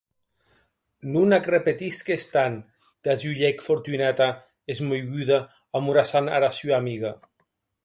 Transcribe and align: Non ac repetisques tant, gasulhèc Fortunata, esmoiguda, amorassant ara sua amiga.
Non 1.15 1.35
ac 1.37 1.49
repetisques 1.55 2.25
tant, 2.37 2.55
gasulhèc 3.09 3.63
Fortunata, 3.67 4.29
esmoiguda, 4.77 5.41
amorassant 5.83 6.35
ara 6.41 6.53
sua 6.61 6.77
amiga. 6.83 7.17